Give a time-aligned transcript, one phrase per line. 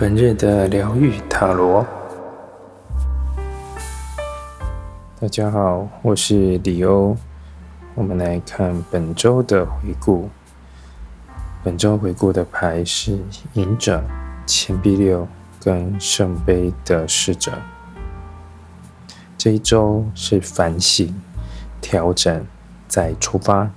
[0.00, 1.84] 本日的疗愈塔罗，
[5.20, 7.16] 大家好，我是李欧。
[7.96, 10.30] 我们来看本周的回顾。
[11.64, 13.18] 本周回顾的牌是
[13.54, 14.00] 隐者、
[14.46, 15.26] 钱币六
[15.60, 17.50] 跟圣杯的侍者。
[19.36, 21.12] 这一周是反省、
[21.80, 22.46] 调整、
[22.86, 23.68] 再出发。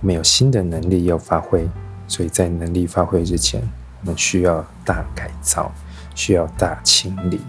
[0.00, 1.68] 我们有新的能力要发挥。
[2.12, 3.58] 所以在能力发挥之前，
[4.02, 5.72] 我们需要大改造，
[6.14, 7.40] 需要大清理，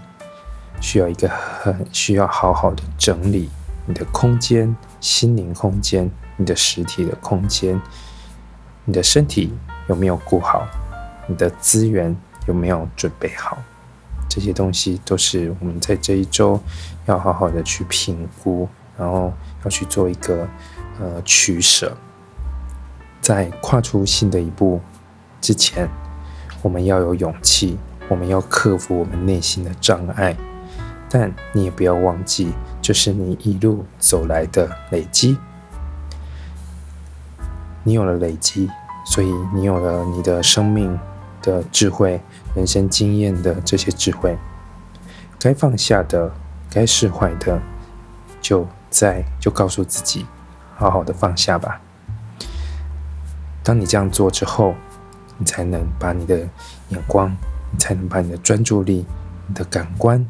[0.80, 3.50] 需要一个很需要好好的整理
[3.84, 7.78] 你的空间、心灵空间、你的实体的空间，
[8.86, 9.52] 你的身体
[9.86, 10.66] 有没有顾好？
[11.28, 12.16] 你的资源
[12.48, 13.58] 有没有准备好？
[14.30, 16.58] 这些东西都是我们在这一周
[17.04, 19.30] 要好好的去评估，然后
[19.62, 20.48] 要去做一个
[20.98, 21.94] 呃取舍。
[23.24, 24.82] 在跨出新的一步
[25.40, 25.88] 之前，
[26.60, 27.78] 我们要有勇气，
[28.10, 30.36] 我们要克服我们内心的障碍。
[31.08, 32.52] 但你也不要忘记，
[32.82, 35.38] 这是你一路走来的累积。
[37.82, 38.68] 你有了累积，
[39.06, 41.00] 所以你有了你的生命
[41.40, 42.20] 的智慧、
[42.54, 44.36] 人生经验的这些智慧。
[45.38, 46.30] 该放下的、
[46.68, 47.58] 该释怀的，
[48.42, 50.26] 就在就告诉自己，
[50.74, 51.80] 好好的放下吧。
[53.64, 54.74] 当你这样做之后，
[55.38, 56.36] 你才能把你的
[56.90, 57.34] 眼光，
[57.72, 59.06] 你才能把你的专注力、
[59.48, 60.24] 你的感官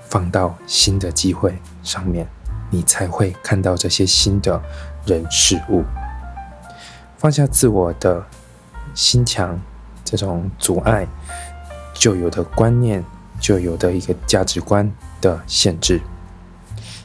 [0.00, 2.26] 放到新的机会上面，
[2.70, 4.60] 你才会看到这些新的
[5.04, 5.84] 人事物。
[7.18, 8.24] 放下自我的
[8.94, 9.60] 心墙，
[10.02, 11.06] 这种阻碍
[11.92, 13.04] 旧有的观念、
[13.38, 16.00] 旧有的一个价值观的限制，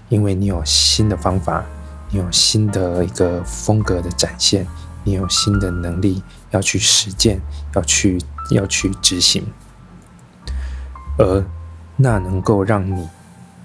[0.08, 1.66] 因为你有新的方法，
[2.10, 4.66] 你有新的一个风格的展现。
[5.04, 7.42] 你有新的能力要去实践，
[7.76, 8.20] 要去
[8.52, 9.46] 要去执行，
[11.18, 11.46] 而
[11.96, 13.08] 那能够让你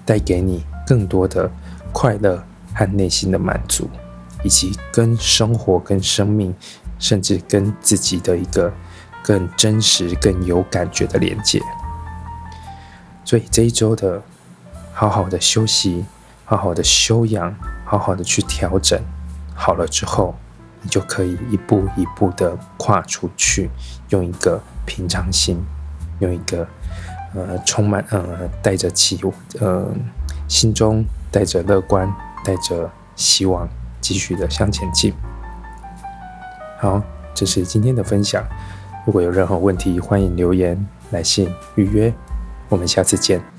[0.05, 1.49] 带给你更多的
[1.91, 3.89] 快乐和内心的满足，
[4.43, 6.53] 以及跟生活、跟生命，
[6.99, 8.73] 甚至跟自己的一个
[9.23, 11.61] 更真实、更有感觉的连接。
[13.23, 14.21] 所以这一周的
[14.93, 16.03] 好好的休息，
[16.45, 17.55] 好好的修养，
[17.85, 18.99] 好好的去调整，
[19.55, 20.35] 好了之后。
[20.81, 23.69] 你就可以一步一步的跨出去，
[24.09, 25.61] 用一个平常心，
[26.19, 26.67] 用一个
[27.35, 29.19] 呃充满呃带着期
[29.59, 29.87] 呃
[30.47, 32.11] 心中带着乐观，
[32.43, 33.67] 带着希望，
[33.99, 35.13] 继续的向前进。
[36.79, 37.01] 好，
[37.33, 38.43] 这是今天的分享。
[39.05, 42.13] 如果有任何问题，欢迎留言、来信预约。
[42.69, 43.58] 我们下次见。